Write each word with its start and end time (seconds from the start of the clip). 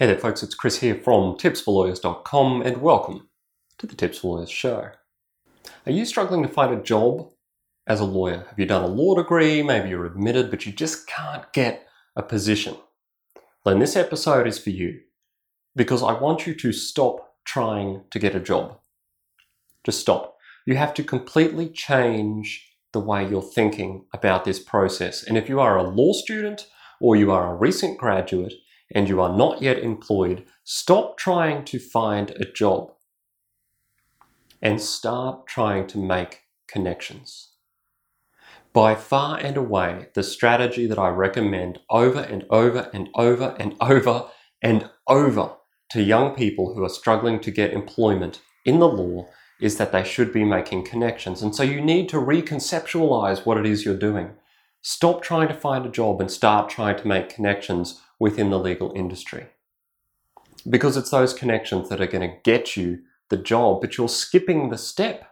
Hey 0.00 0.06
there, 0.06 0.16
folks, 0.16 0.42
it's 0.42 0.54
Chris 0.54 0.78
here 0.78 0.94
from 0.94 1.34
tipsforlawyers.com, 1.34 2.62
and 2.62 2.78
welcome 2.78 3.28
to 3.76 3.86
the 3.86 3.94
Tips 3.94 4.20
for 4.20 4.36
Lawyers 4.36 4.50
show. 4.50 4.92
Are 5.84 5.92
you 5.92 6.06
struggling 6.06 6.42
to 6.42 6.48
find 6.48 6.72
a 6.72 6.82
job 6.82 7.30
as 7.86 8.00
a 8.00 8.06
lawyer? 8.06 8.46
Have 8.48 8.58
you 8.58 8.64
done 8.64 8.82
a 8.82 8.86
law 8.86 9.14
degree? 9.14 9.62
Maybe 9.62 9.90
you're 9.90 10.06
admitted, 10.06 10.50
but 10.50 10.64
you 10.64 10.72
just 10.72 11.06
can't 11.06 11.52
get 11.52 11.86
a 12.16 12.22
position. 12.22 12.76
Then 13.66 13.78
this 13.78 13.94
episode 13.94 14.46
is 14.46 14.58
for 14.58 14.70
you 14.70 15.00
because 15.76 16.02
I 16.02 16.14
want 16.14 16.46
you 16.46 16.54
to 16.54 16.72
stop 16.72 17.34
trying 17.44 18.04
to 18.10 18.18
get 18.18 18.34
a 18.34 18.40
job. 18.40 18.78
Just 19.84 20.00
stop. 20.00 20.38
You 20.64 20.76
have 20.76 20.94
to 20.94 21.04
completely 21.04 21.68
change 21.68 22.74
the 22.94 23.00
way 23.00 23.28
you're 23.28 23.42
thinking 23.42 24.06
about 24.14 24.46
this 24.46 24.60
process. 24.60 25.22
And 25.22 25.36
if 25.36 25.46
you 25.50 25.60
are 25.60 25.76
a 25.76 25.82
law 25.82 26.14
student 26.14 26.68
or 27.02 27.16
you 27.16 27.30
are 27.30 27.52
a 27.52 27.58
recent 27.58 27.98
graduate, 27.98 28.54
and 28.92 29.08
you 29.08 29.20
are 29.20 29.36
not 29.36 29.62
yet 29.62 29.78
employed, 29.78 30.44
stop 30.64 31.16
trying 31.16 31.64
to 31.64 31.78
find 31.78 32.30
a 32.32 32.44
job 32.44 32.92
and 34.60 34.80
start 34.80 35.46
trying 35.46 35.86
to 35.86 35.98
make 35.98 36.40
connections. 36.68 37.50
By 38.72 38.94
far 38.94 39.38
and 39.38 39.56
away, 39.56 40.08
the 40.14 40.22
strategy 40.22 40.86
that 40.86 40.98
I 40.98 41.08
recommend 41.08 41.80
over 41.90 42.20
and 42.20 42.44
over 42.50 42.88
and 42.92 43.08
over 43.14 43.56
and 43.58 43.74
over 43.80 44.26
and 44.62 44.90
over 45.08 45.56
to 45.90 46.02
young 46.02 46.36
people 46.36 46.74
who 46.74 46.84
are 46.84 46.88
struggling 46.88 47.40
to 47.40 47.50
get 47.50 47.72
employment 47.72 48.40
in 48.64 48.78
the 48.78 48.88
law 48.88 49.26
is 49.60 49.76
that 49.76 49.92
they 49.92 50.04
should 50.04 50.32
be 50.32 50.44
making 50.44 50.84
connections. 50.84 51.42
And 51.42 51.54
so 51.54 51.62
you 51.62 51.80
need 51.80 52.08
to 52.10 52.16
reconceptualize 52.16 53.44
what 53.44 53.58
it 53.58 53.66
is 53.66 53.84
you're 53.84 53.96
doing. 53.96 54.30
Stop 54.82 55.20
trying 55.20 55.48
to 55.48 55.54
find 55.54 55.84
a 55.84 55.90
job 55.90 56.20
and 56.20 56.30
start 56.30 56.70
trying 56.70 56.96
to 56.96 57.08
make 57.08 57.28
connections 57.28 58.00
within 58.20 58.50
the 58.50 58.58
legal 58.58 58.92
industry. 58.94 59.46
Because 60.68 60.96
it's 60.96 61.10
those 61.10 61.32
connections 61.32 61.88
that 61.88 62.00
are 62.00 62.06
going 62.06 62.30
to 62.30 62.36
get 62.44 62.76
you 62.76 63.00
the 63.30 63.38
job, 63.38 63.80
but 63.80 63.96
you're 63.96 64.08
skipping 64.08 64.68
the 64.68 64.78
step. 64.78 65.24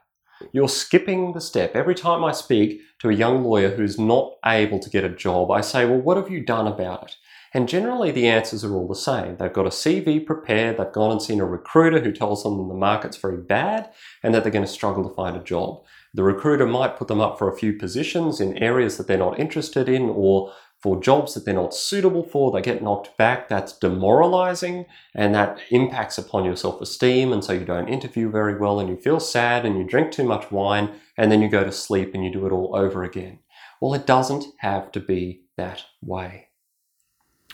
You're 0.52 0.68
skipping 0.68 1.32
the 1.32 1.40
step. 1.40 1.76
Every 1.76 1.94
time 1.94 2.24
I 2.24 2.32
speak 2.32 2.80
to 3.00 3.10
a 3.10 3.14
young 3.14 3.44
lawyer 3.44 3.70
who's 3.70 3.98
not 3.98 4.34
able 4.44 4.78
to 4.78 4.90
get 4.90 5.04
a 5.04 5.08
job, 5.08 5.50
I 5.50 5.60
say, 5.60 5.84
Well, 5.84 6.00
what 6.00 6.16
have 6.16 6.30
you 6.30 6.40
done 6.40 6.66
about 6.66 7.04
it? 7.04 7.16
And 7.54 7.68
generally, 7.68 8.10
the 8.10 8.28
answers 8.28 8.62
are 8.62 8.74
all 8.74 8.86
the 8.86 8.94
same. 8.94 9.36
They've 9.36 9.52
got 9.52 9.66
a 9.66 9.70
CV 9.70 10.24
prepared, 10.24 10.76
they've 10.76 10.92
gone 10.92 11.12
and 11.12 11.22
seen 11.22 11.40
a 11.40 11.46
recruiter 11.46 12.00
who 12.00 12.12
tells 12.12 12.42
them 12.42 12.68
the 12.68 12.74
market's 12.74 13.16
very 13.16 13.38
bad 13.38 13.90
and 14.22 14.34
that 14.34 14.42
they're 14.42 14.52
going 14.52 14.64
to 14.64 14.70
struggle 14.70 15.08
to 15.08 15.14
find 15.14 15.36
a 15.36 15.42
job. 15.42 15.82
The 16.14 16.22
recruiter 16.22 16.66
might 16.66 16.96
put 16.96 17.08
them 17.08 17.20
up 17.20 17.38
for 17.38 17.50
a 17.50 17.56
few 17.56 17.72
positions 17.72 18.40
in 18.40 18.58
areas 18.58 18.96
that 18.96 19.06
they're 19.06 19.18
not 19.18 19.40
interested 19.40 19.88
in 19.88 20.10
or 20.10 20.52
for 20.80 21.00
jobs 21.00 21.34
that 21.34 21.44
they're 21.44 21.54
not 21.54 21.74
suitable 21.74 22.22
for, 22.22 22.52
they 22.52 22.62
get 22.62 22.82
knocked 22.82 23.16
back. 23.16 23.48
That's 23.48 23.76
demoralizing 23.76 24.86
and 25.14 25.34
that 25.34 25.58
impacts 25.70 26.18
upon 26.18 26.44
your 26.44 26.56
self 26.56 26.80
esteem. 26.80 27.32
And 27.32 27.44
so 27.44 27.52
you 27.52 27.64
don't 27.64 27.88
interview 27.88 28.30
very 28.30 28.56
well 28.56 28.78
and 28.78 28.88
you 28.88 28.96
feel 28.96 29.20
sad 29.20 29.66
and 29.66 29.76
you 29.76 29.84
drink 29.84 30.12
too 30.12 30.24
much 30.24 30.52
wine 30.52 30.90
and 31.16 31.32
then 31.32 31.42
you 31.42 31.48
go 31.48 31.64
to 31.64 31.72
sleep 31.72 32.14
and 32.14 32.24
you 32.24 32.32
do 32.32 32.46
it 32.46 32.52
all 32.52 32.76
over 32.76 33.02
again. 33.02 33.40
Well, 33.80 33.94
it 33.94 34.06
doesn't 34.06 34.44
have 34.58 34.92
to 34.92 35.00
be 35.00 35.42
that 35.56 35.84
way. 36.00 36.48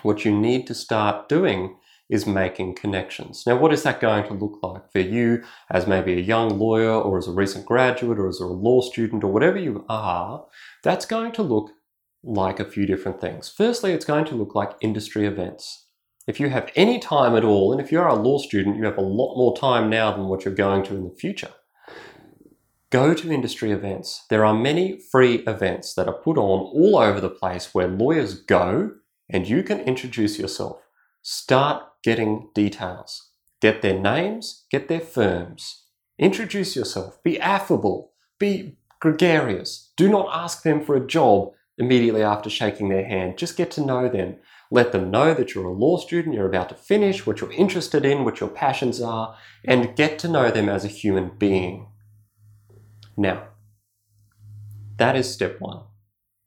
What 0.02 0.25
you 0.25 0.39
need 0.39 0.67
to 0.67 0.75
start 0.75 1.28
doing 1.28 1.77
is 2.11 2.27
making 2.27 2.75
connections. 2.75 3.45
Now, 3.47 3.56
what 3.56 3.72
is 3.72 3.83
that 3.84 4.00
going 4.00 4.27
to 4.28 4.34
look 4.34 4.58
like 4.62 4.92
for 4.92 5.00
you 5.00 5.42
as 5.70 5.86
maybe 5.86 6.12
a 6.12 6.20
young 6.20 6.58
lawyer 6.58 6.92
or 6.92 7.17
as 7.17 7.27
a 7.27 7.33
recent 7.33 7.64
graduate 7.64 8.19
or 8.19 8.28
as 8.28 8.41
a 8.41 8.47
law 8.47 8.83
student 8.83 9.25
or 9.25 9.33
whatever 9.33 9.58
you 9.58 9.86
are? 9.89 10.45
That's 10.83 11.06
going 11.06 11.33
to 11.33 11.42
look 11.42 11.70
like 12.25 12.58
a 12.58 12.64
few 12.64 12.86
different 12.86 13.20
things. 13.20 13.48
Firstly, 13.48 13.92
it's 13.92 14.05
going 14.05 14.25
to 14.27 14.34
look 14.34 14.55
like 14.55 14.77
industry 14.80 15.27
events. 15.27 15.86
If 16.27 16.41
you 16.41 16.48
have 16.48 16.70
any 16.75 16.98
time 16.98 17.36
at 17.36 17.44
all, 17.44 17.72
and 17.72 17.80
if 17.80 17.92
you're 17.92 18.06
a 18.06 18.14
law 18.14 18.39
student, 18.39 18.77
you 18.77 18.84
have 18.84 18.97
a 18.97 19.03
lot 19.03 19.36
more 19.36 19.56
time 19.56 19.91
now 19.91 20.12
than 20.12 20.27
what 20.27 20.45
you're 20.45 20.55
going 20.55 20.83
to 20.84 20.97
in 20.97 21.05
the 21.05 21.14
future. 21.14 21.50
Go 22.91 23.12
to 23.12 23.33
industry 23.33 23.72
events. 23.72 24.25
There 24.30 24.45
are 24.45 24.55
many 24.55 24.98
free 25.11 25.36
events 25.46 25.95
that 25.95 26.07
are 26.07 26.14
put 26.14 26.39
on 26.39 26.61
all 26.61 26.96
over 26.96 27.20
the 27.20 27.29
place 27.29 27.74
where 27.74 27.89
lawyers 27.89 28.35
go 28.41 28.92
and 29.29 29.48
you 29.48 29.62
can 29.62 29.80
introduce 29.80 30.39
yourself. 30.39 30.80
Start 31.20 31.83
getting 32.02 32.51
details. 32.55 33.30
Get 33.61 33.83
their 33.83 33.98
names, 33.98 34.64
get 34.70 34.89
their 34.89 35.01
firms. 35.01 35.86
Introduce 36.18 36.77
yourself. 36.77 37.23
Be 37.23 37.41
affable. 37.41 38.12
Be 38.39 38.77
gregarious. 39.01 39.92
Do 39.96 40.08
not 40.08 40.29
ask 40.33 40.62
them 40.62 40.85
for 40.85 40.95
a 40.95 41.06
job 41.06 41.52
immediately 41.79 42.23
after 42.23 42.48
shaking 42.48 42.89
their 42.89 43.07
hand. 43.07 43.39
Just 43.39 43.57
get 43.57 43.70
to 43.73 43.85
know 43.85 44.08
them. 44.08 44.36
Let 44.70 44.92
them 44.92 45.11
know 45.11 45.35
that 45.35 45.55
you're 45.55 45.67
a 45.67 45.73
law 45.73 45.98
student, 45.98 46.35
you're 46.35 46.48
about 46.48 46.68
to 46.70 46.74
finish, 46.74 47.27
what 47.27 47.40
you're 47.40 47.52
interested 47.52 48.05
in, 48.05 48.24
what 48.24 48.40
your 48.40 48.48
passions 48.48 49.01
are, 49.01 49.36
and 49.64 49.95
get 49.95 50.18
to 50.20 50.29
know 50.29 50.51
them 50.51 50.68
as 50.68 50.85
a 50.85 50.89
human 50.89 51.30
being. 51.39 51.89
Now, 53.17 53.48
that 54.96 55.17
is 55.17 55.33
step 55.33 55.61
one. 55.61 55.83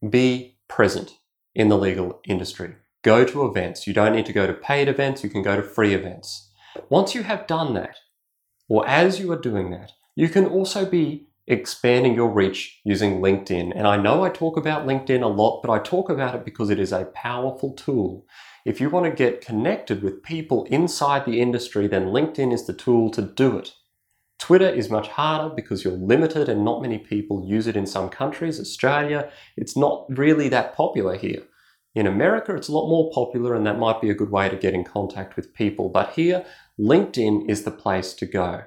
Be 0.07 0.57
present 0.67 1.17
in 1.55 1.69
the 1.69 1.77
legal 1.77 2.19
industry. 2.27 2.75
Go 3.03 3.23
to 3.25 3.45
events. 3.45 3.87
You 3.87 3.93
don't 3.93 4.13
need 4.13 4.25
to 4.25 4.33
go 4.33 4.47
to 4.47 4.53
paid 4.53 4.87
events, 4.87 5.23
you 5.23 5.29
can 5.29 5.43
go 5.43 5.55
to 5.55 5.63
free 5.63 5.93
events. 5.93 6.49
Once 6.89 7.15
you 7.15 7.23
have 7.23 7.47
done 7.47 7.73
that, 7.75 7.97
or 8.67 8.87
as 8.87 9.19
you 9.19 9.31
are 9.31 9.39
doing 9.39 9.71
that, 9.71 9.91
you 10.15 10.29
can 10.29 10.45
also 10.45 10.85
be 10.85 11.26
expanding 11.47 12.13
your 12.13 12.29
reach 12.29 12.79
using 12.83 13.19
LinkedIn. 13.19 13.71
And 13.75 13.87
I 13.87 13.97
know 13.97 14.23
I 14.23 14.29
talk 14.29 14.57
about 14.57 14.85
LinkedIn 14.85 15.23
a 15.23 15.27
lot, 15.27 15.61
but 15.63 15.71
I 15.71 15.79
talk 15.79 16.09
about 16.09 16.35
it 16.35 16.43
because 16.43 16.69
it 16.69 16.79
is 16.79 16.91
a 16.91 17.05
powerful 17.05 17.73
tool. 17.73 18.25
If 18.65 18.81
you 18.81 18.89
want 18.89 19.05
to 19.05 19.11
get 19.11 19.39
connected 19.39 20.03
with 20.03 20.23
people 20.23 20.65
inside 20.65 21.25
the 21.25 21.39
industry, 21.39 21.87
then 21.87 22.07
LinkedIn 22.07 22.53
is 22.53 22.67
the 22.67 22.73
tool 22.73 23.09
to 23.11 23.21
do 23.21 23.57
it. 23.57 23.73
Twitter 24.39 24.69
is 24.69 24.89
much 24.89 25.07
harder 25.07 25.53
because 25.55 25.83
you're 25.83 25.93
limited 25.93 26.49
and 26.49 26.63
not 26.63 26.81
many 26.81 26.97
people 26.97 27.47
use 27.47 27.65
it 27.65 27.77
in 27.77 27.87
some 27.87 28.09
countries. 28.09 28.59
Australia, 28.59 29.31
it's 29.55 29.75
not 29.75 30.05
really 30.09 30.49
that 30.49 30.75
popular 30.75 31.15
here. 31.15 31.43
In 31.95 32.05
America, 32.05 32.53
it's 32.55 32.67
a 32.67 32.73
lot 32.73 32.89
more 32.89 33.09
popular, 33.11 33.55
and 33.55 33.65
that 33.65 33.79
might 33.79 34.01
be 34.01 34.11
a 34.11 34.13
good 34.13 34.29
way 34.29 34.49
to 34.49 34.55
get 34.55 34.75
in 34.75 34.83
contact 34.83 35.35
with 35.35 35.55
people. 35.55 35.89
But 35.89 36.11
here, 36.11 36.45
LinkedIn 36.79 37.49
is 37.49 37.63
the 37.63 37.71
place 37.71 38.13
to 38.13 38.27
go. 38.27 38.65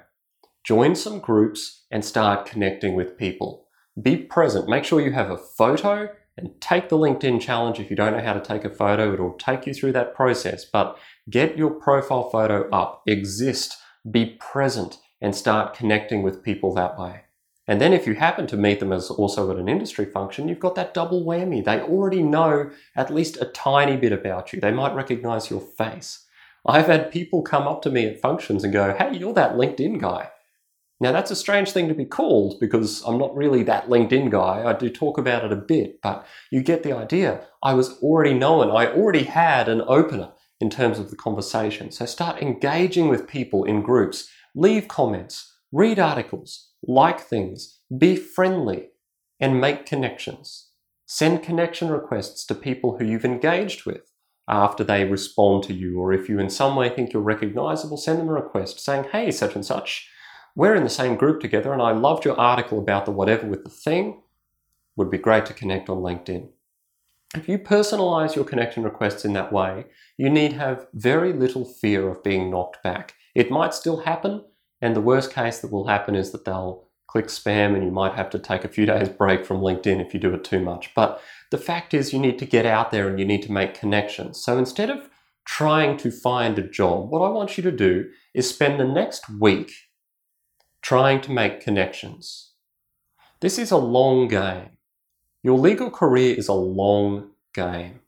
Join 0.63 0.95
some 0.95 1.19
groups 1.19 1.85
and 1.89 2.05
start 2.05 2.45
connecting 2.45 2.95
with 2.95 3.17
people. 3.17 3.65
Be 4.01 4.15
present. 4.15 4.69
Make 4.69 4.83
sure 4.83 5.01
you 5.01 5.11
have 5.11 5.31
a 5.31 5.37
photo 5.37 6.09
and 6.37 6.59
take 6.61 6.89
the 6.89 6.97
LinkedIn 6.97 7.41
challenge. 7.41 7.79
If 7.79 7.89
you 7.89 7.95
don't 7.95 8.13
know 8.13 8.23
how 8.23 8.33
to 8.33 8.41
take 8.41 8.63
a 8.63 8.69
photo, 8.69 9.13
it'll 9.13 9.33
take 9.33 9.65
you 9.65 9.73
through 9.73 9.93
that 9.93 10.15
process. 10.15 10.63
But 10.63 10.97
get 11.29 11.57
your 11.57 11.71
profile 11.71 12.29
photo 12.29 12.69
up, 12.69 13.03
exist, 13.07 13.77
be 14.09 14.37
present, 14.39 14.97
and 15.19 15.35
start 15.35 15.73
connecting 15.73 16.23
with 16.23 16.43
people 16.43 16.73
that 16.75 16.97
way. 16.97 17.21
And 17.67 17.79
then 17.79 17.93
if 17.93 18.07
you 18.07 18.15
happen 18.15 18.47
to 18.47 18.57
meet 18.57 18.79
them 18.79 18.91
as 18.91 19.09
also 19.09 19.49
at 19.51 19.57
an 19.57 19.69
industry 19.69 20.05
function, 20.05 20.47
you've 20.47 20.59
got 20.59 20.75
that 20.75 20.93
double 20.93 21.23
whammy. 21.23 21.63
They 21.63 21.79
already 21.79 22.21
know 22.21 22.71
at 22.95 23.13
least 23.13 23.37
a 23.41 23.45
tiny 23.45 23.97
bit 23.97 24.11
about 24.11 24.51
you. 24.51 24.59
They 24.59 24.71
might 24.71 24.95
recognize 24.95 25.49
your 25.49 25.61
face. 25.61 26.25
I've 26.65 26.87
had 26.87 27.11
people 27.11 27.41
come 27.41 27.67
up 27.67 27.81
to 27.83 27.89
me 27.89 28.05
at 28.05 28.21
functions 28.21 28.63
and 28.63 28.73
go, 28.73 28.95
Hey, 28.95 29.17
you're 29.17 29.33
that 29.33 29.55
LinkedIn 29.55 29.99
guy. 29.99 30.29
Now, 31.01 31.11
that's 31.11 31.31
a 31.31 31.35
strange 31.35 31.71
thing 31.71 31.87
to 31.87 31.95
be 31.95 32.05
called 32.05 32.59
because 32.59 33.01
I'm 33.07 33.17
not 33.17 33.35
really 33.35 33.63
that 33.63 33.89
LinkedIn 33.89 34.29
guy. 34.29 34.63
I 34.63 34.73
do 34.73 34.87
talk 34.87 35.17
about 35.17 35.43
it 35.43 35.51
a 35.51 35.55
bit, 35.55 35.99
but 36.03 36.27
you 36.51 36.61
get 36.61 36.83
the 36.83 36.95
idea. 36.95 37.41
I 37.63 37.73
was 37.73 37.97
already 38.03 38.35
known, 38.35 38.69
I 38.69 38.85
already 38.85 39.23
had 39.23 39.67
an 39.67 39.81
opener 39.87 40.31
in 40.59 40.69
terms 40.69 40.99
of 40.99 41.09
the 41.09 41.15
conversation. 41.15 41.91
So 41.91 42.05
start 42.05 42.39
engaging 42.39 43.09
with 43.09 43.27
people 43.27 43.63
in 43.63 43.81
groups, 43.81 44.29
leave 44.53 44.87
comments, 44.87 45.51
read 45.71 45.97
articles, 45.97 46.69
like 46.83 47.19
things, 47.19 47.79
be 47.97 48.15
friendly, 48.15 48.89
and 49.39 49.59
make 49.59 49.87
connections. 49.87 50.69
Send 51.07 51.41
connection 51.41 51.89
requests 51.89 52.45
to 52.45 52.53
people 52.53 52.99
who 52.99 53.05
you've 53.05 53.25
engaged 53.25 53.87
with 53.87 54.11
after 54.47 54.83
they 54.83 55.05
respond 55.05 55.63
to 55.63 55.73
you, 55.73 55.99
or 55.99 56.13
if 56.13 56.29
you 56.29 56.37
in 56.37 56.51
some 56.51 56.75
way 56.75 56.89
think 56.89 57.11
you're 57.11 57.23
recognizable, 57.23 57.97
send 57.97 58.19
them 58.19 58.29
a 58.29 58.33
request 58.33 58.79
saying, 58.79 59.05
hey, 59.11 59.31
such 59.31 59.55
and 59.55 59.65
such 59.65 60.07
we're 60.55 60.75
in 60.75 60.83
the 60.83 60.89
same 60.89 61.15
group 61.15 61.39
together, 61.39 61.73
and 61.73 61.81
I 61.81 61.91
loved 61.91 62.25
your 62.25 62.39
article 62.39 62.79
about 62.79 63.05
the 63.05 63.11
whatever 63.11 63.47
with 63.47 63.63
the 63.63 63.69
thing. 63.69 64.21
Would 64.97 65.09
be 65.09 65.17
great 65.17 65.45
to 65.45 65.53
connect 65.53 65.89
on 65.89 65.99
LinkedIn. 65.99 66.49
If 67.33 67.47
you 67.47 67.57
personalize 67.57 68.35
your 68.35 68.43
connection 68.43 68.83
requests 68.83 69.23
in 69.23 69.31
that 69.33 69.53
way, 69.53 69.85
you 70.17 70.29
need 70.29 70.53
have 70.53 70.87
very 70.93 71.31
little 71.31 71.63
fear 71.63 72.09
of 72.09 72.23
being 72.23 72.51
knocked 72.51 72.83
back. 72.83 73.15
It 73.33 73.49
might 73.49 73.73
still 73.73 74.01
happen, 74.01 74.43
and 74.81 74.95
the 74.95 75.01
worst 75.01 75.33
case 75.33 75.59
that 75.59 75.71
will 75.71 75.87
happen 75.87 76.15
is 76.15 76.31
that 76.31 76.43
they'll 76.43 76.87
click 77.07 77.27
spam 77.27 77.75
and 77.75 77.83
you 77.83 77.91
might 77.91 78.15
have 78.15 78.29
to 78.31 78.39
take 78.39 78.65
a 78.65 78.69
few 78.69 78.85
days 78.93 79.09
break 79.09 79.45
from 79.45 79.61
LinkedIn 79.61 80.05
if 80.05 80.13
you 80.13 80.19
do 80.19 80.33
it 80.33 80.43
too 80.43 80.59
much. 80.59 80.93
But 80.93 81.21
the 81.51 81.57
fact 81.57 81.93
is 81.93 82.13
you 82.13 82.19
need 82.19 82.39
to 82.39 82.45
get 82.45 82.65
out 82.65 82.91
there 82.91 83.07
and 83.07 83.19
you 83.19 83.25
need 83.25 83.43
to 83.43 83.51
make 83.51 83.73
connections. 83.73 84.41
So 84.41 84.57
instead 84.57 84.89
of 84.89 85.09
trying 85.45 85.97
to 85.97 86.11
find 86.11 86.57
a 86.57 86.67
job, 86.67 87.09
what 87.09 87.21
I 87.21 87.29
want 87.29 87.57
you 87.57 87.63
to 87.63 87.71
do 87.71 88.09
is 88.33 88.49
spend 88.49 88.79
the 88.79 88.85
next 88.85 89.29
week 89.29 89.71
trying 90.81 91.21
to 91.21 91.31
make 91.31 91.61
connections. 91.61 92.51
This 93.39 93.57
is 93.57 93.71
a 93.71 93.77
long 93.77 94.27
game. 94.27 94.77
Your 95.43 95.57
legal 95.57 95.89
career 95.89 96.35
is 96.35 96.47
a 96.47 96.53
long 96.53 97.31
game. 97.53 98.01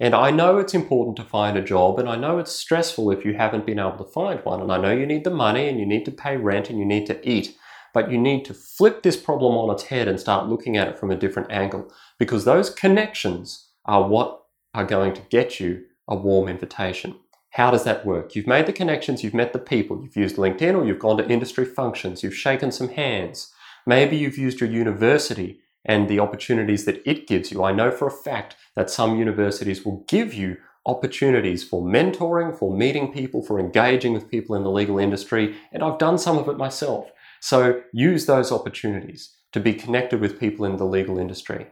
And 0.00 0.14
I 0.14 0.30
know 0.30 0.58
it's 0.58 0.74
important 0.74 1.16
to 1.16 1.24
find 1.24 1.56
a 1.56 1.62
job, 1.62 1.98
and 1.98 2.08
I 2.08 2.14
know 2.14 2.38
it's 2.38 2.52
stressful 2.52 3.10
if 3.10 3.24
you 3.24 3.34
haven't 3.34 3.66
been 3.66 3.80
able 3.80 3.98
to 3.98 4.04
find 4.04 4.38
one. 4.44 4.60
And 4.60 4.70
I 4.70 4.78
know 4.78 4.92
you 4.92 5.06
need 5.06 5.24
the 5.24 5.30
money, 5.30 5.68
and 5.68 5.80
you 5.80 5.86
need 5.86 6.04
to 6.04 6.12
pay 6.12 6.36
rent, 6.36 6.70
and 6.70 6.78
you 6.78 6.84
need 6.84 7.06
to 7.06 7.28
eat. 7.28 7.56
But 7.92 8.12
you 8.12 8.18
need 8.18 8.44
to 8.44 8.54
flip 8.54 9.02
this 9.02 9.16
problem 9.16 9.56
on 9.56 9.74
its 9.74 9.84
head 9.84 10.06
and 10.06 10.20
start 10.20 10.48
looking 10.48 10.76
at 10.76 10.86
it 10.86 10.98
from 10.98 11.10
a 11.10 11.16
different 11.16 11.50
angle 11.50 11.92
because 12.18 12.44
those 12.44 12.70
connections 12.70 13.70
are 13.86 14.06
what 14.06 14.42
are 14.74 14.84
going 14.84 15.14
to 15.14 15.22
get 15.30 15.58
you 15.58 15.84
a 16.06 16.14
warm 16.14 16.48
invitation. 16.48 17.16
How 17.58 17.72
does 17.72 17.82
that 17.82 18.06
work? 18.06 18.36
You've 18.36 18.46
made 18.46 18.66
the 18.66 18.72
connections, 18.72 19.24
you've 19.24 19.34
met 19.34 19.52
the 19.52 19.58
people, 19.58 20.00
you've 20.00 20.16
used 20.16 20.36
LinkedIn 20.36 20.76
or 20.76 20.84
you've 20.84 21.00
gone 21.00 21.16
to 21.16 21.28
industry 21.28 21.64
functions, 21.64 22.22
you've 22.22 22.36
shaken 22.36 22.70
some 22.70 22.90
hands. 22.90 23.52
Maybe 23.84 24.16
you've 24.16 24.38
used 24.38 24.60
your 24.60 24.70
university 24.70 25.58
and 25.84 26.08
the 26.08 26.20
opportunities 26.20 26.84
that 26.84 27.02
it 27.04 27.26
gives 27.26 27.50
you. 27.50 27.64
I 27.64 27.72
know 27.72 27.90
for 27.90 28.06
a 28.06 28.12
fact 28.12 28.54
that 28.76 28.90
some 28.90 29.18
universities 29.18 29.84
will 29.84 30.04
give 30.06 30.32
you 30.32 30.58
opportunities 30.86 31.64
for 31.64 31.82
mentoring, 31.82 32.56
for 32.56 32.72
meeting 32.72 33.12
people, 33.12 33.42
for 33.42 33.58
engaging 33.58 34.12
with 34.12 34.30
people 34.30 34.54
in 34.54 34.62
the 34.62 34.70
legal 34.70 35.00
industry, 35.00 35.56
and 35.72 35.82
I've 35.82 35.98
done 35.98 36.16
some 36.18 36.38
of 36.38 36.46
it 36.48 36.58
myself. 36.58 37.10
So 37.40 37.82
use 37.92 38.26
those 38.26 38.52
opportunities 38.52 39.34
to 39.50 39.58
be 39.58 39.74
connected 39.74 40.20
with 40.20 40.38
people 40.38 40.64
in 40.64 40.76
the 40.76 40.86
legal 40.86 41.18
industry. 41.18 41.66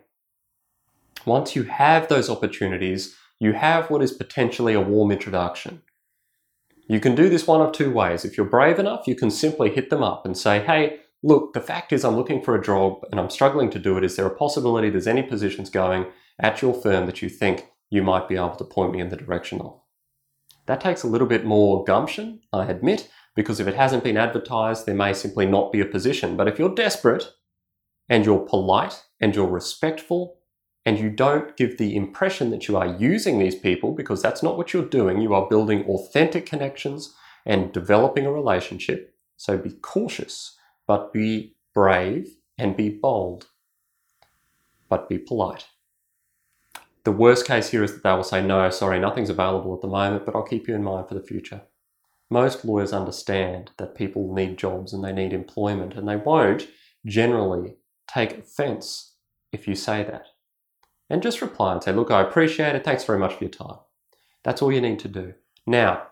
Once 1.24 1.54
you 1.54 1.62
have 1.62 2.08
those 2.08 2.28
opportunities, 2.28 3.14
you 3.38 3.52
have 3.52 3.90
what 3.90 4.02
is 4.02 4.12
potentially 4.12 4.74
a 4.74 4.80
warm 4.80 5.10
introduction. 5.10 5.82
You 6.88 7.00
can 7.00 7.14
do 7.14 7.28
this 7.28 7.46
one 7.46 7.60
of 7.60 7.72
two 7.72 7.90
ways. 7.92 8.24
If 8.24 8.36
you're 8.36 8.46
brave 8.46 8.78
enough, 8.78 9.06
you 9.06 9.14
can 9.14 9.30
simply 9.30 9.70
hit 9.70 9.90
them 9.90 10.02
up 10.02 10.24
and 10.24 10.36
say, 10.36 10.60
hey, 10.64 11.00
look, 11.22 11.52
the 11.52 11.60
fact 11.60 11.92
is 11.92 12.04
I'm 12.04 12.16
looking 12.16 12.40
for 12.40 12.54
a 12.54 12.62
job 12.62 13.04
and 13.10 13.18
I'm 13.18 13.30
struggling 13.30 13.70
to 13.70 13.78
do 13.78 13.98
it. 13.98 14.04
Is 14.04 14.16
there 14.16 14.26
a 14.26 14.34
possibility 14.34 14.88
there's 14.88 15.06
any 15.06 15.22
positions 15.22 15.68
going 15.68 16.06
at 16.38 16.62
your 16.62 16.74
firm 16.74 17.06
that 17.06 17.22
you 17.22 17.28
think 17.28 17.66
you 17.90 18.02
might 18.02 18.28
be 18.28 18.36
able 18.36 18.56
to 18.56 18.64
point 18.64 18.92
me 18.92 19.00
in 19.00 19.08
the 19.08 19.16
direction 19.16 19.60
of? 19.60 19.80
That 20.66 20.80
takes 20.80 21.02
a 21.02 21.08
little 21.08 21.26
bit 21.26 21.44
more 21.44 21.84
gumption, 21.84 22.40
I 22.52 22.66
admit, 22.66 23.08
because 23.34 23.60
if 23.60 23.66
it 23.66 23.74
hasn't 23.74 24.04
been 24.04 24.16
advertised, 24.16 24.86
there 24.86 24.94
may 24.94 25.12
simply 25.12 25.46
not 25.46 25.72
be 25.72 25.80
a 25.80 25.86
position. 25.86 26.36
But 26.36 26.48
if 26.48 26.58
you're 26.58 26.74
desperate 26.74 27.32
and 28.08 28.24
you're 28.24 28.46
polite 28.46 29.04
and 29.20 29.34
you're 29.34 29.48
respectful 29.48 30.35
and 30.86 31.00
you 31.00 31.10
don't 31.10 31.56
give 31.56 31.76
the 31.76 31.96
impression 31.96 32.50
that 32.50 32.68
you 32.68 32.76
are 32.76 32.86
using 32.86 33.38
these 33.40 33.56
people 33.56 33.90
because 33.92 34.22
that's 34.22 34.42
not 34.42 34.56
what 34.56 34.72
you're 34.72 34.84
doing, 34.84 35.20
you 35.20 35.34
are 35.34 35.48
building 35.48 35.84
authentic 35.86 36.46
connections 36.46 37.12
and 37.44 37.72
developing 37.72 38.24
a 38.24 38.32
relationship. 38.32 39.12
So 39.36 39.58
be 39.58 39.72
cautious, 39.72 40.56
but 40.86 41.12
be 41.12 41.56
brave 41.74 42.36
and 42.56 42.76
be 42.76 42.88
bold, 42.88 43.48
but 44.88 45.08
be 45.08 45.18
polite. 45.18 45.66
The 47.02 47.12
worst 47.12 47.46
case 47.46 47.70
here 47.70 47.82
is 47.82 47.92
that 47.92 48.02
they 48.04 48.12
will 48.12 48.22
say, 48.22 48.40
no, 48.44 48.70
sorry, 48.70 49.00
nothing's 49.00 49.30
available 49.30 49.74
at 49.74 49.80
the 49.80 49.88
moment, 49.88 50.24
but 50.24 50.36
I'll 50.36 50.42
keep 50.44 50.68
you 50.68 50.74
in 50.76 50.84
mind 50.84 51.08
for 51.08 51.14
the 51.14 51.20
future. 51.20 51.62
Most 52.30 52.64
lawyers 52.64 52.92
understand 52.92 53.72
that 53.78 53.94
people 53.94 54.32
need 54.34 54.56
jobs 54.56 54.92
and 54.92 55.04
they 55.04 55.12
need 55.12 55.32
employment, 55.32 55.94
and 55.94 56.08
they 56.08 56.16
won't 56.16 56.68
generally 57.04 57.76
take 58.08 58.38
offense 58.38 59.14
if 59.52 59.68
you 59.68 59.74
say 59.74 60.02
that. 60.02 60.26
And 61.08 61.22
just 61.22 61.40
reply 61.40 61.72
and 61.72 61.82
say, 61.82 61.92
look, 61.92 62.10
I 62.10 62.20
appreciate 62.20 62.74
it. 62.74 62.84
Thanks 62.84 63.04
very 63.04 63.18
much 63.18 63.34
for 63.34 63.44
your 63.44 63.50
time. 63.50 63.78
That's 64.42 64.60
all 64.60 64.72
you 64.72 64.80
need 64.80 64.98
to 65.00 65.08
do. 65.08 65.34
Now, 65.66 66.08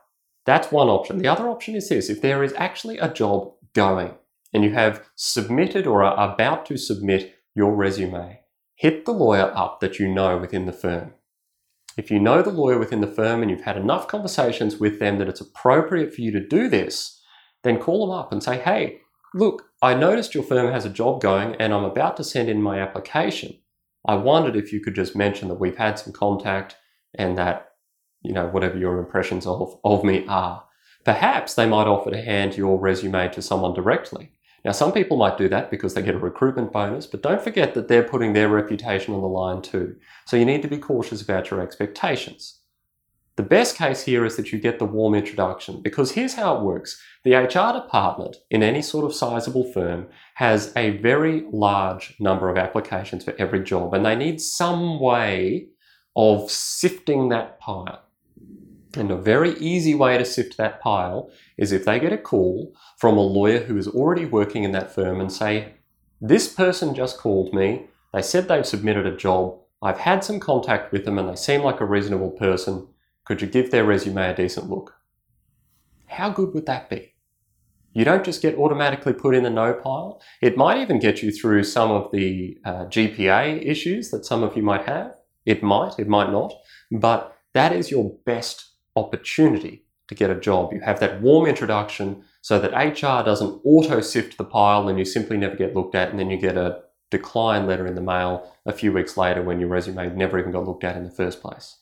that's 0.46 0.70
one 0.70 0.88
option. 0.88 1.18
The 1.18 1.28
other 1.28 1.48
option 1.48 1.74
is 1.74 1.88
this 1.88 2.10
if 2.10 2.20
there 2.20 2.42
is 2.42 2.52
actually 2.56 2.98
a 2.98 3.12
job 3.12 3.52
going 3.74 4.14
and 4.52 4.62
you 4.62 4.72
have 4.72 5.04
submitted 5.16 5.86
or 5.86 6.04
are 6.04 6.32
about 6.32 6.66
to 6.66 6.76
submit 6.76 7.34
your 7.54 7.74
resume, 7.74 8.40
hit 8.76 9.04
the 9.04 9.12
lawyer 9.12 9.52
up 9.54 9.80
that 9.80 9.98
you 9.98 10.08
know 10.08 10.36
within 10.38 10.66
the 10.66 10.72
firm. 10.72 11.14
If 11.96 12.10
you 12.10 12.18
know 12.18 12.42
the 12.42 12.50
lawyer 12.50 12.78
within 12.78 13.00
the 13.00 13.06
firm 13.06 13.40
and 13.40 13.50
you've 13.50 13.62
had 13.62 13.76
enough 13.76 14.08
conversations 14.08 14.78
with 14.78 14.98
them 14.98 15.18
that 15.18 15.28
it's 15.28 15.40
appropriate 15.40 16.12
for 16.12 16.20
you 16.20 16.32
to 16.32 16.46
do 16.46 16.68
this, 16.68 17.20
then 17.62 17.78
call 17.78 18.06
them 18.06 18.16
up 18.16 18.32
and 18.32 18.42
say, 18.42 18.58
hey, 18.58 18.98
look, 19.32 19.64
I 19.80 19.94
noticed 19.94 20.34
your 20.34 20.44
firm 20.44 20.72
has 20.72 20.84
a 20.84 20.90
job 20.90 21.20
going 21.20 21.54
and 21.56 21.72
I'm 21.72 21.84
about 21.84 22.16
to 22.18 22.24
send 22.24 22.48
in 22.48 22.62
my 22.62 22.80
application. 22.80 23.58
I 24.06 24.14
wondered 24.14 24.56
if 24.56 24.72
you 24.72 24.80
could 24.80 24.94
just 24.94 25.16
mention 25.16 25.48
that 25.48 25.60
we've 25.60 25.76
had 25.76 25.98
some 25.98 26.12
contact 26.12 26.76
and 27.14 27.38
that, 27.38 27.70
you 28.22 28.32
know, 28.32 28.46
whatever 28.48 28.78
your 28.78 28.98
impressions 28.98 29.46
of, 29.46 29.78
of 29.84 30.04
me 30.04 30.26
are. 30.28 30.64
Perhaps 31.04 31.54
they 31.54 31.66
might 31.66 31.86
offer 31.86 32.10
to 32.10 32.22
hand 32.22 32.56
your 32.56 32.78
resume 32.78 33.28
to 33.28 33.42
someone 33.42 33.74
directly. 33.74 34.30
Now, 34.64 34.72
some 34.72 34.92
people 34.92 35.18
might 35.18 35.36
do 35.36 35.48
that 35.50 35.70
because 35.70 35.92
they 35.92 36.02
get 36.02 36.14
a 36.14 36.18
recruitment 36.18 36.72
bonus, 36.72 37.06
but 37.06 37.22
don't 37.22 37.42
forget 37.42 37.74
that 37.74 37.88
they're 37.88 38.02
putting 38.02 38.32
their 38.32 38.48
reputation 38.48 39.14
on 39.14 39.20
the 39.20 39.26
line 39.26 39.60
too. 39.60 39.96
So 40.26 40.38
you 40.38 40.46
need 40.46 40.62
to 40.62 40.68
be 40.68 40.78
cautious 40.78 41.20
about 41.20 41.50
your 41.50 41.60
expectations. 41.60 42.60
The 43.36 43.42
best 43.42 43.76
case 43.76 44.02
here 44.04 44.24
is 44.24 44.36
that 44.36 44.52
you 44.52 44.60
get 44.60 44.78
the 44.78 44.84
warm 44.84 45.14
introduction 45.14 45.82
because 45.82 46.12
here's 46.12 46.34
how 46.34 46.56
it 46.56 46.62
works. 46.62 47.02
The 47.24 47.34
HR 47.34 47.72
department 47.72 48.36
in 48.48 48.62
any 48.62 48.80
sort 48.80 49.04
of 49.04 49.14
sizable 49.14 49.72
firm 49.72 50.06
has 50.34 50.72
a 50.76 50.98
very 50.98 51.44
large 51.50 52.14
number 52.20 52.48
of 52.48 52.56
applications 52.56 53.24
for 53.24 53.34
every 53.36 53.64
job 53.64 53.92
and 53.92 54.06
they 54.06 54.14
need 54.14 54.40
some 54.40 55.00
way 55.00 55.66
of 56.14 56.48
sifting 56.48 57.28
that 57.30 57.58
pile. 57.58 58.02
And 58.96 59.10
a 59.10 59.16
very 59.16 59.58
easy 59.58 59.96
way 59.96 60.16
to 60.16 60.24
sift 60.24 60.56
that 60.56 60.80
pile 60.80 61.28
is 61.58 61.72
if 61.72 61.84
they 61.84 61.98
get 61.98 62.12
a 62.12 62.18
call 62.18 62.72
from 62.98 63.16
a 63.16 63.20
lawyer 63.20 63.64
who 63.64 63.76
is 63.76 63.88
already 63.88 64.26
working 64.26 64.62
in 64.62 64.70
that 64.72 64.94
firm 64.94 65.20
and 65.20 65.32
say, 65.32 65.74
This 66.20 66.46
person 66.52 66.94
just 66.94 67.18
called 67.18 67.52
me. 67.52 67.86
They 68.12 68.22
said 68.22 68.46
they've 68.46 68.64
submitted 68.64 69.06
a 69.06 69.16
job. 69.16 69.58
I've 69.82 69.98
had 69.98 70.22
some 70.22 70.38
contact 70.38 70.92
with 70.92 71.04
them 71.04 71.18
and 71.18 71.28
they 71.28 71.34
seem 71.34 71.62
like 71.62 71.80
a 71.80 71.84
reasonable 71.84 72.30
person. 72.30 72.86
Could 73.24 73.40
you 73.40 73.48
give 73.48 73.70
their 73.70 73.84
resume 73.84 74.30
a 74.30 74.34
decent 74.34 74.68
look? 74.68 74.94
How 76.06 76.30
good 76.30 76.52
would 76.54 76.66
that 76.66 76.90
be? 76.90 77.14
You 77.94 78.04
don't 78.04 78.24
just 78.24 78.42
get 78.42 78.58
automatically 78.58 79.12
put 79.12 79.34
in 79.34 79.44
the 79.44 79.50
no 79.50 79.72
pile. 79.72 80.20
It 80.42 80.56
might 80.56 80.78
even 80.78 80.98
get 80.98 81.22
you 81.22 81.30
through 81.30 81.62
some 81.64 81.90
of 81.90 82.10
the 82.12 82.58
uh, 82.64 82.86
GPA 82.86 83.64
issues 83.64 84.10
that 84.10 84.26
some 84.26 84.42
of 84.42 84.56
you 84.56 84.62
might 84.62 84.86
have. 84.86 85.16
It 85.46 85.62
might, 85.62 85.98
it 85.98 86.08
might 86.08 86.30
not, 86.30 86.52
but 86.90 87.36
that 87.52 87.72
is 87.72 87.90
your 87.90 88.16
best 88.26 88.72
opportunity 88.96 89.84
to 90.08 90.14
get 90.14 90.30
a 90.30 90.40
job. 90.40 90.72
You 90.72 90.80
have 90.80 91.00
that 91.00 91.22
warm 91.22 91.46
introduction 91.46 92.24
so 92.42 92.58
that 92.58 92.72
HR 92.72 93.24
doesn't 93.24 93.60
auto 93.64 94.00
sift 94.00 94.38
the 94.38 94.44
pile 94.44 94.88
and 94.88 94.98
you 94.98 95.04
simply 95.04 95.36
never 95.36 95.54
get 95.54 95.74
looked 95.74 95.94
at, 95.94 96.10
and 96.10 96.18
then 96.18 96.30
you 96.30 96.36
get 96.36 96.56
a 96.56 96.82
decline 97.10 97.66
letter 97.66 97.86
in 97.86 97.94
the 97.94 98.00
mail 98.00 98.52
a 98.66 98.72
few 98.72 98.92
weeks 98.92 99.16
later 99.16 99.42
when 99.42 99.60
your 99.60 99.68
resume 99.68 100.14
never 100.14 100.38
even 100.38 100.52
got 100.52 100.66
looked 100.66 100.84
at 100.84 100.96
in 100.96 101.04
the 101.04 101.10
first 101.10 101.40
place. 101.40 101.78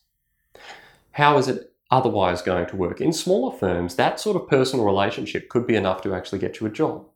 How 1.13 1.39
is 1.39 1.49
it 1.49 1.73
otherwise 1.91 2.43
going 2.43 2.67
to 2.67 2.77
work? 2.77 3.01
In 3.01 3.13
smaller 3.13 3.57
firms, 3.57 3.97
that 3.97 4.19
sort 4.19 4.37
of 4.37 4.49
personal 4.49 4.85
relationship 4.85 5.49
could 5.49 5.67
be 5.67 5.77
enough 5.77 6.03
to 6.03 6.15
actually 6.15 6.39
get 6.39 6.61
you 6.61 6.67
a 6.67 6.71
job. 6.71 7.07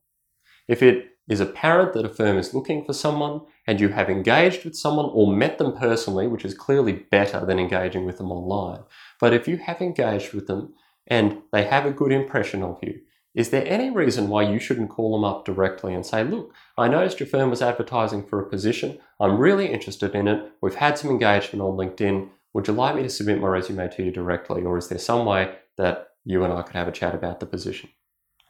If 0.69 0.83
it 0.83 1.17
is 1.29 1.41
apparent 1.41 1.93
that 1.93 2.05
a 2.05 2.09
firm 2.09 2.39
is 2.39 2.55
looking 2.55 2.85
for 2.85 2.93
someone 2.93 3.41
and 3.67 3.81
you 3.81 3.89
have 3.89 4.09
engaged 4.09 4.65
with 4.65 4.77
someone 4.77 5.07
or 5.07 5.33
met 5.33 5.59
them 5.59 5.77
personally, 5.77 6.27
which 6.27 6.45
is 6.45 6.55
clearly 6.55 6.93
better 7.11 7.45
than 7.45 7.59
engaging 7.59 8.05
with 8.05 8.19
them 8.19 8.31
online, 8.31 8.81
but 9.19 9.33
if 9.33 9.49
you 9.49 9.57
have 9.57 9.81
engaged 9.81 10.33
with 10.33 10.47
them 10.47 10.75
and 11.07 11.39
they 11.53 11.65
have 11.65 11.87
a 11.87 11.91
good 11.91 12.13
impression 12.13 12.63
of 12.63 12.79
you, 12.83 13.01
is 13.35 13.51
there 13.51 13.67
any 13.67 13.91
reason 13.91 14.29
why 14.29 14.43
you 14.43 14.59
shouldn't 14.59 14.89
call 14.89 15.13
them 15.13 15.25
up 15.25 15.45
directly 15.45 15.93
and 15.93 16.07
say, 16.07 16.25
look, 16.25 16.55
I 16.79 16.89
noticed 16.89 17.21
your 17.21 17.27
firm 17.27 17.51
was 17.51 17.61
advertising 17.61 18.27
for 18.27 18.41
a 18.41 18.49
position. 18.49 18.99
I'm 19.21 19.37
really 19.37 19.71
interested 19.71 20.15
in 20.15 20.27
it. 20.27 20.53
We've 20.63 20.77
had 20.77 20.97
some 20.97 21.11
engagement 21.11 21.61
on 21.61 21.77
LinkedIn. 21.77 22.31
Would 22.57 22.69
you 22.69 22.73
like 22.73 22.97
me 22.97 23.03
to 23.03 23.11
submit 23.11 23.39
my 23.39 23.49
resume 23.49 23.87
to 23.87 24.03
you 24.03 24.11
directly? 24.11 24.63
Or 24.63 24.79
is 24.79 24.89
there 24.89 24.97
some 24.97 25.27
way 25.27 25.55
that 25.77 26.09
you 26.25 26.43
and 26.43 26.51
I 26.51 26.63
could 26.63 26.75
have 26.75 26.89
a 26.89 26.93
chat 26.93 27.15
about 27.15 27.39
the 27.39 27.45
position? 27.45 27.91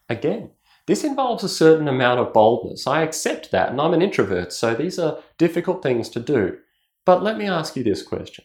Again, 0.08 0.52
this 0.86 1.02
involves 1.02 1.42
a 1.42 1.48
certain 1.48 1.88
amount 1.88 2.20
of 2.20 2.32
boldness. 2.32 2.86
I 2.86 3.02
accept 3.02 3.50
that, 3.50 3.70
and 3.70 3.80
I'm 3.80 3.92
an 3.92 4.02
introvert, 4.02 4.52
so 4.52 4.76
these 4.76 5.00
are 5.00 5.18
difficult 5.38 5.82
things 5.82 6.08
to 6.10 6.20
do. 6.20 6.56
But 7.04 7.24
let 7.24 7.36
me 7.36 7.48
ask 7.48 7.74
you 7.74 7.82
this 7.82 8.04
question 8.04 8.44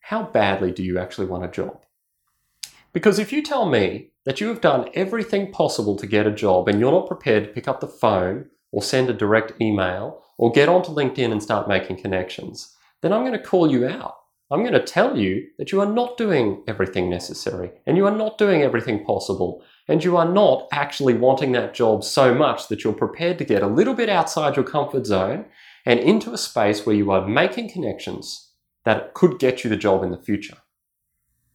How 0.00 0.22
badly 0.22 0.72
do 0.72 0.82
you 0.82 0.98
actually 0.98 1.26
want 1.26 1.44
a 1.44 1.48
job? 1.48 1.84
Because 2.94 3.18
if 3.18 3.30
you 3.30 3.42
tell 3.42 3.68
me 3.68 4.08
that 4.24 4.40
you 4.40 4.48
have 4.48 4.62
done 4.62 4.88
everything 4.94 5.52
possible 5.52 5.96
to 5.96 6.06
get 6.06 6.26
a 6.26 6.32
job 6.32 6.66
and 6.66 6.80
you're 6.80 6.90
not 6.90 7.08
prepared 7.08 7.44
to 7.44 7.52
pick 7.52 7.68
up 7.68 7.80
the 7.80 7.86
phone 7.86 8.46
or 8.72 8.82
send 8.82 9.10
a 9.10 9.12
direct 9.12 9.52
email 9.60 10.22
or 10.38 10.50
get 10.50 10.70
onto 10.70 10.92
LinkedIn 10.92 11.30
and 11.30 11.42
start 11.42 11.68
making 11.68 11.98
connections, 11.98 12.74
then 13.02 13.12
I'm 13.12 13.20
going 13.20 13.32
to 13.32 13.38
call 13.38 13.70
you 13.70 13.86
out. 13.86 14.14
I'm 14.54 14.60
going 14.62 14.72
to 14.72 14.80
tell 14.80 15.18
you 15.18 15.48
that 15.58 15.72
you 15.72 15.80
are 15.80 15.92
not 15.92 16.16
doing 16.16 16.62
everything 16.68 17.10
necessary 17.10 17.72
and 17.86 17.96
you 17.96 18.06
are 18.06 18.16
not 18.16 18.38
doing 18.38 18.62
everything 18.62 19.04
possible 19.04 19.62
and 19.88 20.02
you 20.02 20.16
are 20.16 20.28
not 20.28 20.68
actually 20.72 21.14
wanting 21.14 21.52
that 21.52 21.74
job 21.74 22.04
so 22.04 22.34
much 22.34 22.68
that 22.68 22.84
you're 22.84 22.92
prepared 22.92 23.36
to 23.38 23.44
get 23.44 23.62
a 23.62 23.66
little 23.66 23.94
bit 23.94 24.08
outside 24.08 24.56
your 24.56 24.64
comfort 24.64 25.06
zone 25.06 25.46
and 25.84 25.98
into 26.00 26.32
a 26.32 26.38
space 26.38 26.86
where 26.86 26.94
you 26.96 27.10
are 27.10 27.26
making 27.26 27.68
connections 27.68 28.52
that 28.84 29.12
could 29.12 29.38
get 29.38 29.64
you 29.64 29.70
the 29.70 29.76
job 29.76 30.04
in 30.04 30.10
the 30.10 30.22
future. 30.22 30.56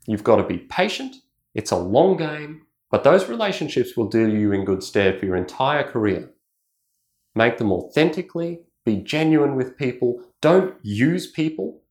You've 0.06 0.24
got 0.24 0.36
to 0.36 0.44
be 0.44 0.58
patient 0.58 1.16
it's 1.56 1.72
a 1.72 1.78
long 1.78 2.18
game, 2.18 2.62
but 2.92 3.04
those 3.04 3.28
relationships 3.28 3.98
will 3.98 4.08
do 4.08 4.30
you 4.30 4.52
in 4.52 4.66
good 4.66 4.84
stead 4.84 5.20
for 5.20 5.26
your 5.26 5.36
entire 5.36 5.84
career. 5.84 6.32
Make 7.36 7.58
them 7.58 7.72
authentically, 7.72 8.62
be 8.86 8.98
genuine 8.98 9.56
with 9.56 9.78
people, 9.78 10.24
don't 10.42 10.76
use 10.84 11.28
people, 11.32 11.82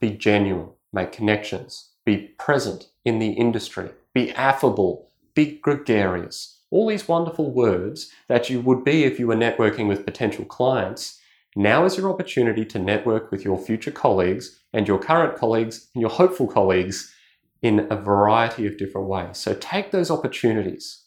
be 0.00 0.10
genuine. 0.10 0.70
make 0.92 1.12
connections, 1.12 1.90
be 2.04 2.16
present 2.38 2.88
in 3.04 3.18
the 3.18 3.32
industry, 3.32 3.90
be 4.14 4.32
affable, 4.32 5.10
be 5.34 5.58
gregarious. 5.58 6.62
All 6.70 6.88
these 6.88 7.06
wonderful 7.06 7.50
words 7.52 8.10
that 8.28 8.48
you 8.48 8.60
would 8.60 8.82
be 8.82 9.04
if 9.04 9.18
you 9.18 9.26
were 9.26 9.36
networking 9.36 9.86
with 9.86 10.06
potential 10.06 10.44
clients. 10.44 11.20
Now 11.54 11.84
is 11.84 11.96
your 11.96 12.10
opportunity 12.10 12.64
to 12.64 12.78
network 12.78 13.30
with 13.30 13.44
your 13.44 13.58
future 13.58 13.90
colleagues 13.90 14.60
and 14.72 14.88
your 14.88 14.98
current 14.98 15.36
colleagues 15.36 15.88
and 15.94 16.00
your 16.00 16.10
hopeful 16.10 16.46
colleagues 16.46 17.12
in 17.62 17.86
a 17.90 17.96
variety 17.96 18.66
of 18.66 18.78
different 18.78 19.08
ways. 19.08 19.38
So 19.38 19.54
take 19.54 19.90
those 19.90 20.10
opportunities. 20.10 21.04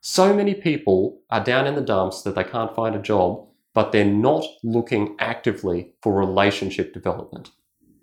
So 0.00 0.34
many 0.34 0.54
people 0.54 1.20
are 1.30 1.42
down 1.44 1.66
in 1.66 1.74
the 1.74 1.80
dumps 1.80 2.22
that 2.22 2.34
they 2.34 2.44
can't 2.44 2.74
find 2.74 2.94
a 2.94 3.02
job, 3.02 3.46
but 3.74 3.92
they're 3.92 4.04
not 4.04 4.44
looking 4.62 5.16
actively 5.18 5.92
for 6.02 6.12
relationship 6.12 6.92
development. 6.92 7.50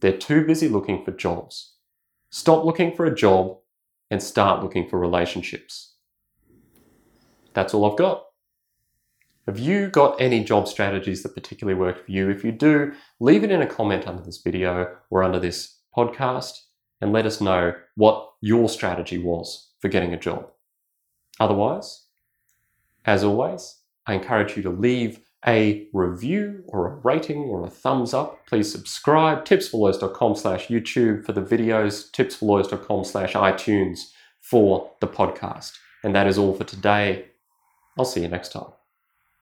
They're 0.01 0.17
too 0.17 0.45
busy 0.45 0.67
looking 0.67 1.03
for 1.03 1.11
jobs. 1.11 1.73
Stop 2.29 2.63
looking 2.63 2.95
for 2.95 3.05
a 3.05 3.15
job 3.15 3.57
and 4.11 4.21
start 4.21 4.63
looking 4.63 4.87
for 4.87 4.99
relationships. 4.99 5.95
That's 7.53 7.73
all 7.73 7.89
I've 7.89 7.97
got. 7.97 8.25
Have 9.45 9.59
you 9.59 9.89
got 9.89 10.21
any 10.21 10.43
job 10.43 10.67
strategies 10.67 11.23
that 11.23 11.33
particularly 11.33 11.79
work 11.79 12.05
for 12.05 12.11
you? 12.11 12.29
If 12.29 12.43
you 12.43 12.51
do, 12.51 12.93
leave 13.19 13.43
it 13.43 13.51
in 13.51 13.61
a 13.61 13.67
comment 13.67 14.07
under 14.07 14.21
this 14.21 14.37
video 14.37 14.95
or 15.09 15.23
under 15.23 15.39
this 15.39 15.77
podcast 15.95 16.53
and 17.01 17.11
let 17.11 17.25
us 17.25 17.41
know 17.41 17.73
what 17.95 18.29
your 18.41 18.69
strategy 18.69 19.17
was 19.17 19.71
for 19.79 19.87
getting 19.87 20.13
a 20.13 20.19
job. 20.19 20.49
Otherwise, 21.39 22.05
as 23.05 23.23
always, 23.23 23.77
I 24.05 24.13
encourage 24.13 24.55
you 24.55 24.63
to 24.63 24.69
leave 24.69 25.21
a 25.47 25.87
review 25.93 26.63
or 26.67 26.87
a 26.87 26.95
rating 26.97 27.43
or 27.43 27.65
a 27.65 27.69
thumbs 27.69 28.13
up. 28.13 28.45
Please 28.47 28.71
subscribe, 28.71 29.45
tipsforlawyers.com 29.45 30.35
slash 30.35 30.67
YouTube 30.67 31.25
for 31.25 31.31
the 31.31 31.41
videos, 31.41 32.11
tipsforlawyers.com 32.11 33.03
slash 33.05 33.33
iTunes 33.33 34.11
for 34.41 34.91
the 34.99 35.07
podcast. 35.07 35.77
And 36.03 36.15
that 36.15 36.27
is 36.27 36.37
all 36.37 36.53
for 36.53 36.63
today. 36.63 37.25
I'll 37.97 38.05
see 38.05 38.21
you 38.21 38.27
next 38.27 38.51
time. 38.53 38.78